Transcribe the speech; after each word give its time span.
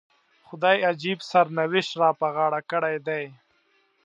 خدای 0.47 0.77
عجیب 0.89 1.19
سرنوشت 1.31 1.91
را 2.01 2.09
په 2.19 2.27
غاړه 2.35 2.61
کړی 2.71 2.95
دی. 3.07 3.25